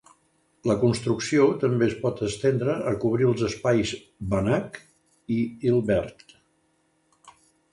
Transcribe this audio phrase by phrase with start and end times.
[0.69, 3.93] La construcció també es pot estendre a cobrir els espais
[4.33, 4.81] Banach
[5.37, 5.39] i
[5.71, 6.35] Hilbert.